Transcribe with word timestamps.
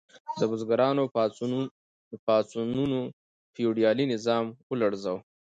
د 0.39 0.41
بزګرانو 0.51 1.03
پاڅونونو 2.25 2.99
فیوډالي 3.55 4.05
نظام 4.13 4.45
ولړزاوه. 4.69 5.21